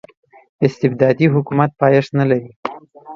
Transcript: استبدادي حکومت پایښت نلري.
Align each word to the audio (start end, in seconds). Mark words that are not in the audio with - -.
استبدادي 0.65 1.25
حکومت 1.35 1.69
پایښت 1.81 2.11
نلري. 2.19 2.51